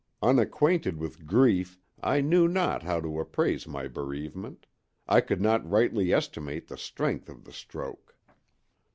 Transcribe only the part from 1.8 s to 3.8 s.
I knew not how to appraise